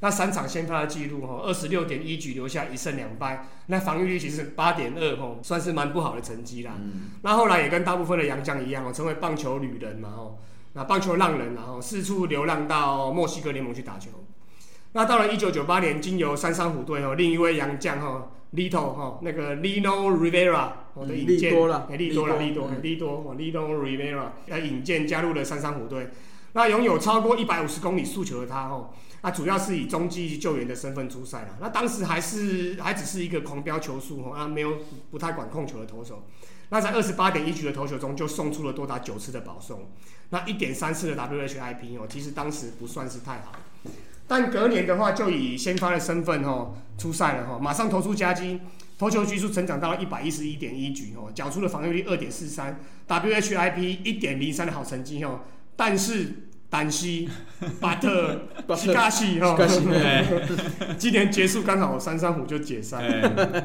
[0.02, 6.72] 那三场先发的记录哈，二十六点一局留下一胜两败，那防御率其实八点二哦，算是蛮不好的成绩啦。
[7.20, 10.38] 那后来也跟大部分的洋将一样哦，成为棒球旅人嘛哦，
[10.72, 14.08] 那棒球浪人然后四处流浪到墨西哥联盟去打球。
[14.92, 22.52] 那到了一九九八年，经由三山虎队哦，另一位洋将哈，Lito 哈，那个 Lino Rivera 我的引荐，利多了，利多了，利
[22.96, 26.10] 多，利多，Rivera 要引荐加入了三山虎队。
[26.52, 28.90] 那拥有超过一百五十公里速球的他哦，
[29.22, 31.58] 那主要是以中继救援的身份出赛了。
[31.60, 34.78] 那当时还是还只是一个狂飙球速哦，啊，没有
[35.12, 36.24] 不太管控球的投手。
[36.70, 39.90] 那在二十八点一局的投球中，就送出了多达九次的保送，
[40.30, 43.52] 那一点三次的 WHIP 哦，其实当时不算是太好。
[44.26, 48.60] 但隔年的话，就以先发的身份哦出赛了哈，马上投出夹击，
[49.00, 55.40] 投球局数成长到了一百一十一点一局哦，缴出了防御率二点四三，WHIP 一点零三的好成绩哦。
[55.74, 57.26] 但是丹西、
[57.80, 58.42] 巴特、
[58.76, 59.56] 西卡西哈，
[60.98, 63.02] 今年结束刚好三三虎就解散，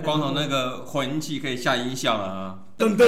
[0.02, 3.06] 光头那个混器可以下音效了啊，噔噔，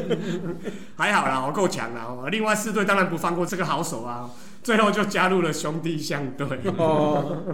[0.96, 2.06] 还好啦，我够强啦。
[2.30, 4.30] 另外四队当然不放过这个好手啊。
[4.62, 6.44] 最后就加入了兄弟象队
[6.76, 7.44] 哦，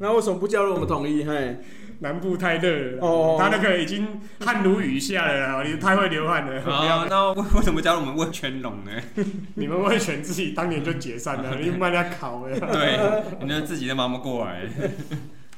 [0.00, 1.24] 那为什么不加入我们统一？
[1.24, 1.60] 嘿，
[2.00, 6.62] 南部太热了哦，他那个已经汗如雨下了， 你太会流汗了。
[6.62, 8.92] 啊，那为为什么加入我们味全龙呢？
[9.56, 12.58] 你们味全自己当年就解散了， 你慢慢考了。
[12.58, 14.62] 对，你那自己都忙不过来。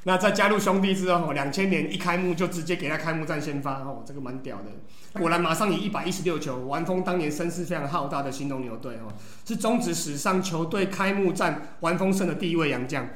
[0.04, 5.20] 那在加入兄弟之后，两千年一开幕就直接给他开幕战先发，哦，这个蛮屌的。
[5.20, 9.12] 果然马上以一百一十六球完封当年声势非常浩大的新东牛队，哦，
[9.44, 13.06] 是中职史上球队开幕战完封胜的第一位洋将。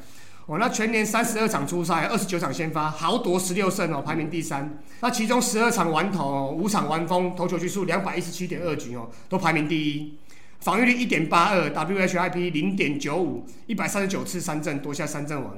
[0.46, 4.78] 哦，那全年三十二场出赛，二十九场先发，豪夺十六胜哦，排名第三。
[5.00, 10.18] 那其中十二场完投，五场完封，投球局数两百一十七点二局哦，都排名第一。
[10.60, 15.56] 防御率一点八二，WHIP 零点九五，一百三十九次三振夺下三振王。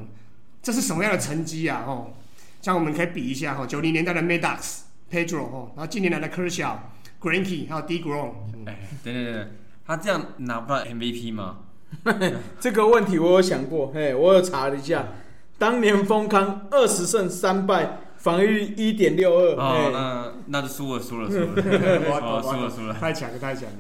[0.63, 1.85] 这是什么样的成绩啊？
[1.87, 2.13] 哦，
[2.63, 6.77] 像我们可以比一下哈，九零年代的 Maddox、Pedro 哦，然后近年来的 Kershaw、
[7.21, 8.33] Greinke 还有 Degrom。
[8.67, 9.47] 哎，对对对，
[9.85, 11.59] 他这样拿不到 MVP 吗？
[12.61, 15.09] 这个问题我有想过，嘿，我有查了一下，
[15.59, 19.55] 当年丰康二十胜三败，防御一点六二。
[19.55, 21.63] 哦，那那就输了，输了，输了，
[22.43, 23.77] 输了，输了，太强了，太强了。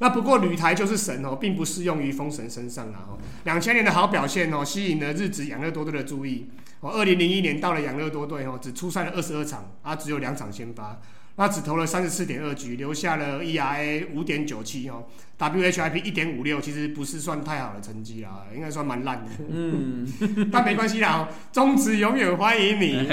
[0.00, 3.10] 那不过旅台就是神哦，并不适用于封神身上啊。
[3.10, 6.48] 哦，两千年的好表现哦，吸引了日职养乐多队的注意。
[6.80, 11.00] 哦，二零零一年到了养乐多队哦，只出赛了二十二场，啊，只有两场先发，
[11.34, 15.06] 那只投了三十四点二局，留下了 ERA 五点九七哦
[15.38, 19.30] ，WHIP 一点五六，其实不是算太好的成绩啊，应该算蛮烂的。
[19.48, 20.06] 嗯，
[20.52, 23.08] 但没关系啦，中职永远欢迎你，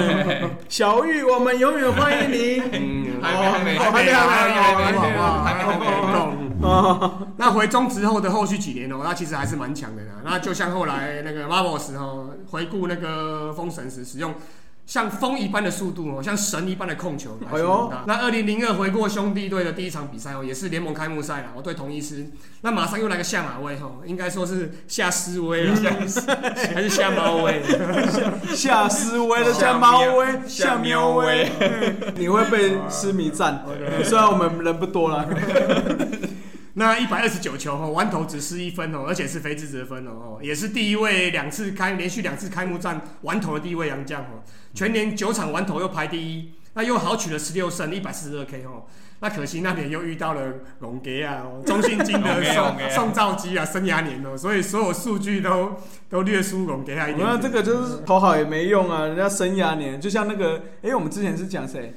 [0.68, 2.62] 小玉，我们永远欢迎你。
[2.72, 6.44] 嗯，还没，还没，还没，还没，还没，还没。
[6.62, 10.12] 哦，那回中职后的后续几年哦，那其实还是蛮强的啦。
[10.24, 14.32] 那就像后来那个 Marvel 时候回顾那个封神时，使用
[14.86, 17.38] 像风一般的速度哦，像神一般的控球。
[17.50, 22.26] 哎呦，那二零零二回过兄弟队的第一场比赛哦，也是联盟开幕赛啦，我对同一师，
[22.60, 25.74] 那马上又来个下马威哦，应该说是下斯威了，
[26.74, 27.62] 还是下猫威？
[28.54, 31.50] 下斯威的 下猫威，下喵威，
[32.16, 33.64] 你会被痴迷赞。
[34.04, 35.26] 虽然我们人不多了。
[36.76, 44.42] 那一百二十九球哦，完投只失一分哦，而且是非自责分哦，也是第一位两次开连续两次开幕战完投的第一位洋将哦，
[44.74, 48.84] 全年九场完投又排第一，那又好取了十六胜一百四十二 K 哦，
[49.20, 50.42] 那可惜那年又遇到了
[50.80, 55.76] 龙格啊， 中信金的宋宋兆基啊，生涯年哦，所以所有数据都
[56.10, 57.26] 都略输龙格啊一点。
[57.26, 61.94] 那这个就是投好也没用啊，人家生涯年，就像那个哎，我们之前是讲谁，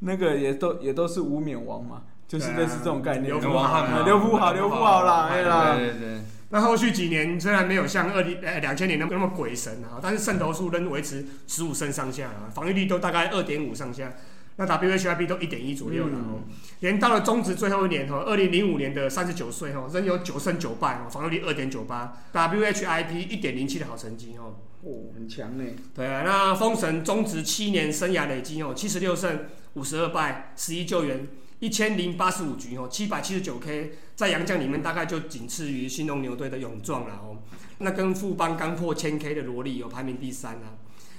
[0.00, 2.02] 那个也都也都是无冕王嘛。
[2.28, 5.74] 就是类似这种概念，刘富好，刘富好，刘福好啦，哎啦。
[5.74, 6.20] 对对。
[6.50, 14.12] 那后续几年虽然没有像二零呃两千年那么那么鬼神啊，但是胜投数仍维持十五胜上下啊，防御率都大概二点五上下。
[14.56, 16.42] 那 WHIP 都一点一左右了哦。
[16.80, 24.56] 连到了中职最后一年哦，二零零五年的三十九岁哦，仍有九胜九败哦，防御率二点九八，WHIP 一点零七的好成绩哦。
[24.82, 25.64] 哦，很强呢。
[25.94, 31.28] 对啊，那封神中职七年生涯累积哦，七十六胜五十二败，十一救援，
[31.60, 37.38] 一千零八十五局哦，七百七十九 K，在洋将里面大概就仅次于新农牛队的勇壮了哦。
[37.78, 40.76] 那跟富邦刚破千 K 的萝莉有排名第三啊。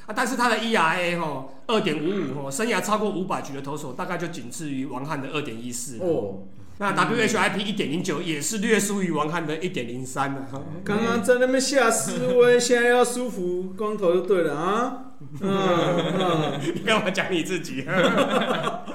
[0.07, 6.47] 啊，但是他的 ERA 哦二点五五哦，生涯超过五百局的投手大概就仅次于王翰的二点一四哦。
[6.81, 10.47] 那 WHIP 一点零九也是略输于王翰的一点零三了。
[10.83, 14.97] 刚刚在那边下思维，现在要舒服光头就对了啊。
[15.39, 17.85] 嗯，你干嘛讲你自己？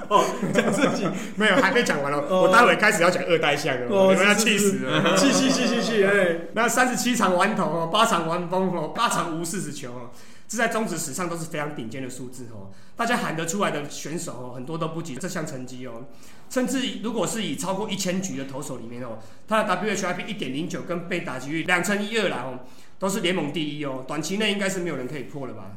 [0.09, 2.19] 哦，讲自己没有，还没讲完了。
[2.29, 6.03] 我待会开始要讲二代相了，你们要气死了，气气气气气！
[6.03, 10.11] 哎，那三十七场完投哦，八场完封哦，八场无四十球哦。
[10.49, 16.05] 这在中职史上都是非常顶尖的数字哦，大家喊得出来的选手哦，很多都不及这项成绩哦。
[16.49, 22.59] 甚至如果是以超过一千局的投手里面哦，他的 WHIP 一点零九跟被打击率两成一二啦哦，
[22.97, 24.05] 都是联盟第一哦。
[24.07, 25.73] 短期内应该是没有人可以破了吧？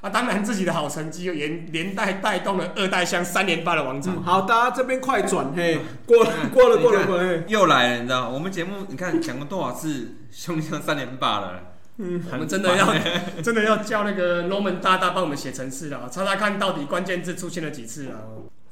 [0.00, 4.10] 啊，当然自己的好成绩又连连带带动了二代像三连霸的王者。
[4.22, 8.28] 好，大家这边快转嘿，过过了过了过了，又来了，你知道？
[8.28, 11.60] 我们节目你看讲过多少次兄弟像三连霸了？
[11.96, 12.94] 嗯，我们真的要
[13.40, 18.20] 真的要叫那个 Norman 大大帮我们写程式了，查查看到底关键字出现了几次了。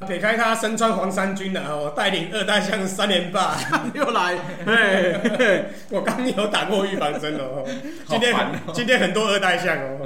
[0.03, 3.57] 撇开他身穿黄衫军的哦，带领二代像三连霸
[3.95, 4.37] 又来，
[5.91, 7.65] 我刚有打过预防针 哦。
[8.07, 8.35] 今天
[8.73, 9.99] 今天很多二代像哦。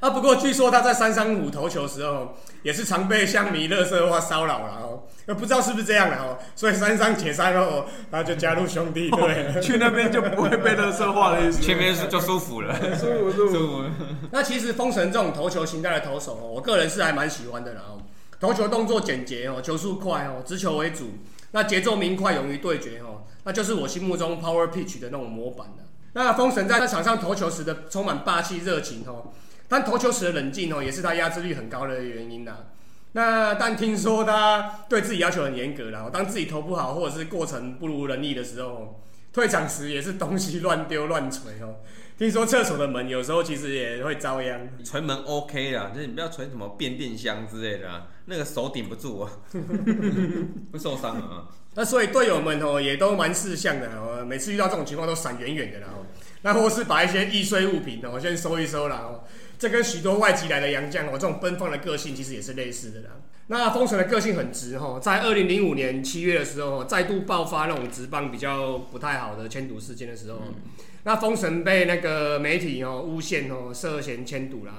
[0.00, 5.02] 啊，不过据说他在三三五投球时候，也是常被乡迷乐色化骚扰了哦。
[5.34, 6.38] 不知道是不是这样的哦。
[6.56, 13.84] 所以三三解散后，他就加入兄弟队，去那边就不会被乐色化了，去那边就舒服了，舒服舒服。
[14.32, 18.00] 那其实封神这种投球形态的投手哦，我个人是还蛮喜欢的啦哦。
[18.40, 21.10] 投球动作简洁哦，球速快哦，直球为主，
[21.52, 25.84] 那节奏明快，勇于对决哦，那就是我心目中 power pitch 的那种模板了。
[26.14, 29.30] 那封神在场上投球时的充满霸气热情哦。
[29.68, 32.56] 但投球时的冷静哦，也是他压制率很高的原因呐。
[33.12, 39.00] 那但听说他对自己要求很严格啦，当自己投不好或者是过程不如人意的时候，
[39.32, 41.76] 退场时也是东西乱丢乱锤哦。
[42.18, 44.68] 听说厕所的门有时候其实也会遭殃。
[44.84, 49.30] 捶门 OK 啦，就是你不要捶什么变电箱之类的，那个手顶不住啊，
[50.72, 51.48] 会受伤啊。
[51.74, 56.06] 那所以队友们哦也都蛮识相的哦，每次遇到这种情况都闪远远的啦哦。
[56.42, 59.24] 那或是把一些易碎物品哦先收一收啦哦。
[59.58, 63.10] 这跟许多外籍来的洋将哦，这种奔放的个性其实也是类似的啦。
[63.48, 70.40] 那封神的个性很直哈，在二零零五年七月的时候，再度爆发那种职棒比较不太好的迁赌事件的时候，
[71.02, 74.74] 那封神被那个媒体哦诬陷哦涉嫌迁赌啦。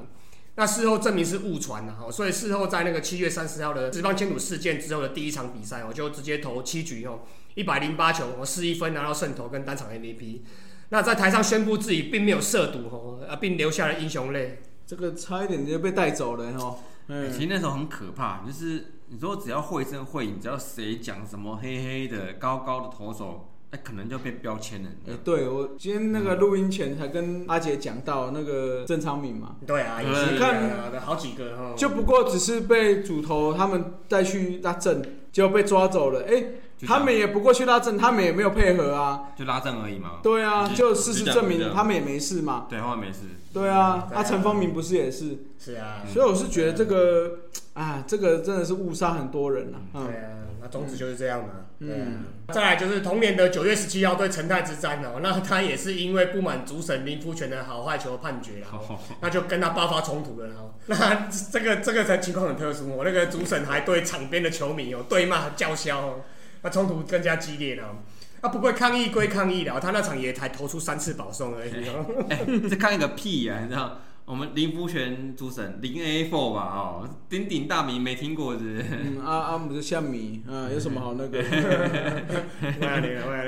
[0.56, 7.22] 那事后证明是误传的哈，所以事后在那个七月三十号的十方千赌事件之后的第一场比赛，我就直接投七局哦，
[7.56, 10.42] 一百零八球，我四一分拿到胜投跟单场 MVP。
[10.90, 14.62] 那在台上宣布自己并没有涉赌哦，啊，并留下了英雄泪。
[14.86, 16.78] 这个差一点就被带走了哈。
[17.08, 24.90] 其实那时候很可怕，就是你说只要会声会影，只要谁讲什么黑黑的、高高的投手，哎，可能就被标签了。
[25.08, 29.56] 哎，对我今天那个录音前才跟阿杰讲到那个郑昌敏嘛。
[29.66, 31.74] 对啊，也是看好几个哈。
[31.76, 36.24] 就不过只是被主头他们带去拉阵，结果被抓走了。
[36.28, 36.44] 哎。
[36.84, 40.14] 他们也不过去拉正，他们也没有配合啊，就拉正而已嘛。
[40.24, 42.66] 对啊，就事实证明他们也没事嘛。
[42.68, 43.20] 对，后来没事。
[43.54, 45.38] 对啊，那陈方明不是也是？
[45.60, 46.02] 是啊。
[46.12, 47.38] 所以我是觉得这个，
[47.76, 49.78] 啊，这个真的是误杀很多人了。
[49.94, 51.50] 对啊，那宗旨就是这样嘛。
[51.80, 52.24] 嗯。
[52.52, 60.48] 再来就是同年的九月十七号对陈泰之战哦， 那他也是因为不满主审林福全的好坏球判决，然后那就跟他爆发冲突了。
[60.48, 66.22] 然后 那这个这个才情况很特殊哦，那个主审还对场边的球迷有对骂叫嚣。
[66.64, 67.96] 那冲突更加激烈了，
[68.42, 71.72] 啊，不过抗议归抗议了，他那场也才投出三次保送而已。
[72.70, 73.58] 这抗议个屁呀！
[73.64, 74.00] 你知道，
[74.32, 78.82] 我们林福全主审零 A four 吧，哦，鼎鼎大名没听过是？
[78.90, 81.40] 嗯，阿阿姆是像米，啊，有什么好那个？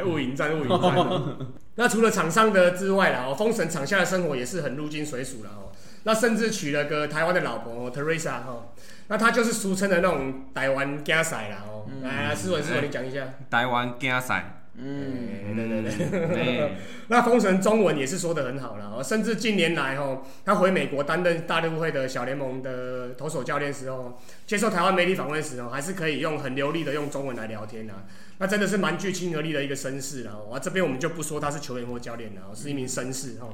[0.05, 0.93] 雾营战，雾营战。
[1.75, 5.71] 那除了厂商的之外啦，哦，封神场下的生活也是很入境水属了哦。
[6.03, 8.73] 那甚至娶了个台湾的老婆 Teresa 哈，
[9.07, 11.85] 那她就是俗称的那种台湾家婿啦哦。
[12.01, 14.43] 来，思文思文，你讲一下台湾家婿。
[14.75, 16.71] 嗯，对对对。
[17.09, 28.05] 那封神中文也是说的很好了哦，甚至近年来哦，他回美国担任大都会的小联盟的投手教练时候，接受台湾媒体访问时哦，还是可以用很流利的用中文来聊天啊。
[28.39, 30.43] 那真的是蛮具亲和力的一个绅士了。
[30.43, 33.49] 我，这边我们就不说他是球员或教练了，是一名绅士哈。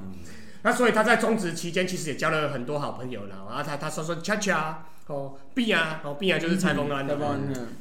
[0.61, 7.17] 那所以他在中职期间其实也交了很多好朋友了啊，他他说说恰恰哦，毕啊哦毕啊就是蔡峰安的，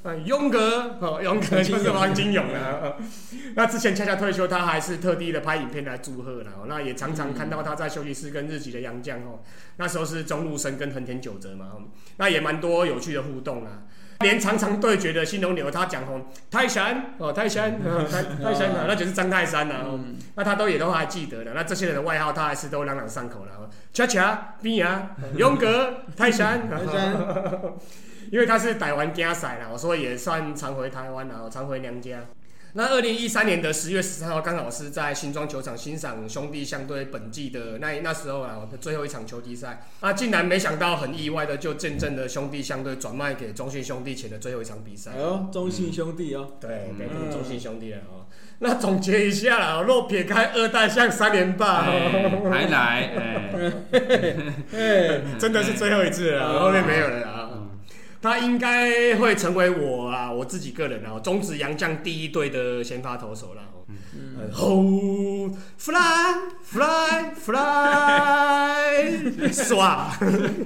[0.05, 2.97] 嗯，勇哥哦雍哥就是王金勇啊。
[3.55, 9.41] 那之前恰恰退休，他还是特地的拍影片来祝贺了，那也常常看到他在休息室跟日籍的杨将哦，
[9.77, 11.73] 那时候是中路生跟横田久哲嘛，
[12.17, 13.83] 那也蛮多有趣的互动啊。
[14.21, 19.77] 连常常对决的新龙牛，他讲红，泰山哦，泰山，泰泰山啊， 那就是张泰山呐。
[20.35, 21.53] 那他都也都还记得的。
[21.55, 23.53] 那这些人的外号，他还是都朗朗上口了。
[23.93, 27.17] 恰恰、冰牙、勇哥、泰山， 泰山，
[28.33, 32.19] 因为他是台湾家赛啦，所以也算常回台湾啊，常回娘家。
[32.79, 39.83] 那二零一三年的十月十三号，刚好是在新庄球场欣赏兄弟相对本季的那那时候啊的最后一场球季赛。
[40.01, 45.11] 那竟然没想到，很意外的就见证了兄弟相对转卖给中信兄弟前的最后一场比赛。
[45.11, 48.31] 哎呦，中信兄弟哦，对，给中信兄弟了哦。
[48.61, 51.83] 那总结一下啦，若撇开二代像三连霸，
[52.49, 53.11] 还来，
[54.71, 57.51] 哎， 真的是最后一次了， 后面没有了啊。
[58.21, 63.63] 他应该会成为我啊，我自己个人啊，中职杨将第一队的先发投手了。
[63.89, 65.97] 嗯，Hold fly
[66.63, 70.11] fly fly，刷，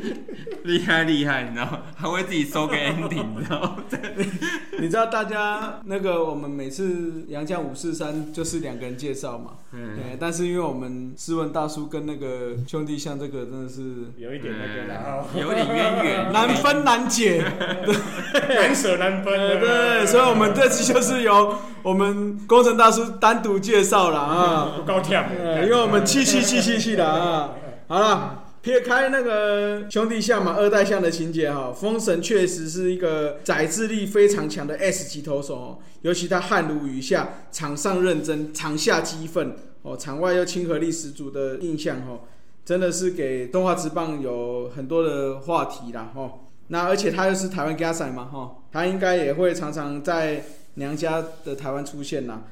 [0.64, 3.76] 厉害厉害，你知道还会自己收个 ending，你知道
[4.80, 17.42] 你知道大家那个我们每次杨家五四三就是两个人介绍嘛，嗯，但是因为我们斯文大叔跟那个兄弟像这个真的是有一点那个的，有点渊源，难分难解，
[18.48, 25.24] 难舍难分，对，所以我们这次就是由我们工程大叔单独介绍了啊，不够跳，
[25.62, 27.54] 因为我们气气气气气的啊，
[27.88, 28.38] 好了。
[28.62, 42.20] 撇开那个兄弟象嘛，二代象的情节哈，封神确实是一个载智力非常强的 S 级投手，尤其他汗如雨下，场上认真，场下激愤哦，场外又亲和力十足的印象哦，
[42.64, 46.30] 真的是给动画之棒有很多的话题啦哦。
[46.68, 50.44] 那而且他又是台湾 g 赛嘛哈，他应该也会常常在
[50.74, 52.42] 娘家的台湾出现啦。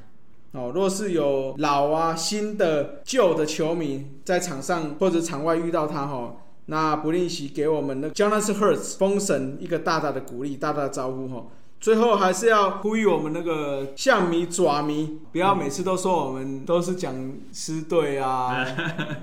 [0.53, 6.37] 哦，若是有老啊、新的、旧的球迷在场上或者场外遇到他哈，
[6.67, 11.47] 那不吝惜给我们的 Jonas Hurts 封神一个大大的鼓励、大大的招呼哈。
[11.81, 17.15] 最后还是要呼吁我们那个象迷、爪迷，不要每次都说我们都是讲
[17.53, 18.67] 狮 队啊、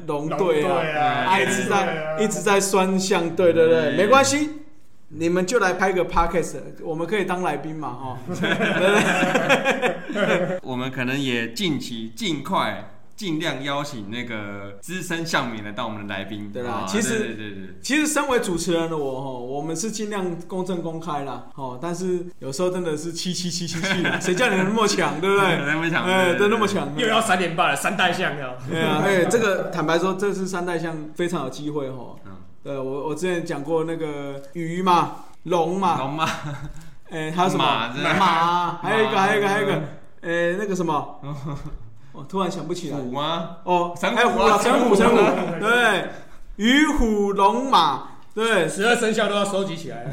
[0.08, 3.96] 龙队啊，一直在一直在酸象队，对不对？
[3.98, 4.50] 没关系。
[5.10, 8.18] 你们就来拍个 podcast，我们可以当来宾嘛，哈。
[10.62, 16.86] 我们可能也近期尽快尽量邀请那个资深相民来当我们的来宾，对吧？
[16.88, 21.80] 其实，对对对，其实身为主持人的我，哈，我们是尽量公正公开啦，哦。
[21.82, 25.55] 但是有时候真的是七七七七七， 谁叫你那么强，对不对？
[25.66, 28.58] 那么强，哎，都那么强，又要三连霸了，三代相要。
[28.70, 32.14] 对啊，哎，这个坦白说，这次三代相非常有机会，哈。
[32.68, 36.28] 呃，我我之前讲过那个鱼嘛，龙嘛，龙嘛，
[37.09, 37.63] 哎，还有什么
[38.20, 38.78] 马？
[38.84, 39.74] 还有一个，还有一个，还有一个，
[40.22, 41.22] 哎，那个什么，
[42.11, 42.97] 我突然想不起来。
[42.97, 43.55] 虎吗？
[43.63, 45.15] 哦，还有虎啊，神虎，神虎，
[45.63, 46.09] 对，
[46.57, 48.16] 鱼虎龙马。
[48.38, 50.06] 对，十二生肖都要收集起来。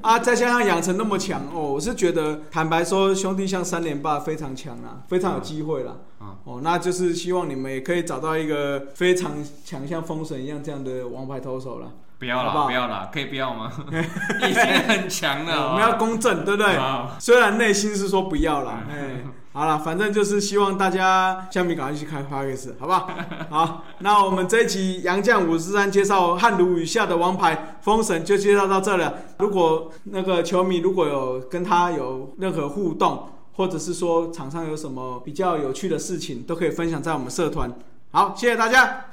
[0.00, 5.98] 啊，再加上养成那么强哦，我是觉得坦白说，兄弟像三连霸非常强啊，非常有机会了。
[6.44, 11.92] 哦，那就是希望你们也可以找到一个非常强，像封神一样这样的王牌投手了。
[12.18, 13.70] 不要了，不要了，可以不要吗？
[14.48, 15.68] 已经很强了。
[15.68, 16.74] 我们要公正，对不对？
[17.18, 19.22] 虽然内心是说不要了，哎。
[19.52, 23.10] 好了，反正就是希望大家下面赶快去开花克斯，好不好？
[23.50, 29.12] 好，那我们这一集杨将五十三介绍汉如雨下的王牌封神就介绍到这了。
[29.38, 37.74] 如果那个球迷如果有跟他有任何互动，或者是说场上有什么比较有趣的事情，都可以分享在我们社团。
[38.12, 39.04] 好，谢谢大家，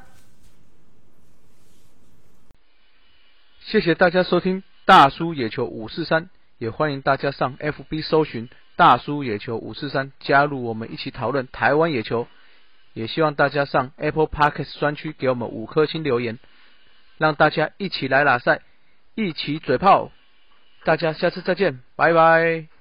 [3.59, 6.29] 谢谢大家收听大叔野球五四三，
[6.59, 8.47] 也欢迎大家上 FB 搜寻。
[8.78, 12.28] 大叔野球五四三加入我们一起讨论台湾野球，
[12.93, 16.38] 也希望大家上 Apple Podcast 专区给我们五颗星留言，
[17.17, 18.61] 让大家一起来拉赛，
[19.15, 20.11] 一起嘴炮，
[20.84, 22.76] 大家下次再见，拜拜。